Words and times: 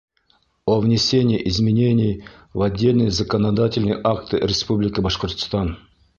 О 0.65 0.79
внесении 0.79 1.47
изменений 1.47 2.23
в 2.55 2.63
отдельные 2.63 3.11
законодательные 3.11 4.01
акты 4.03 4.37
Республики 4.39 4.99
Башкортостан 4.99 5.77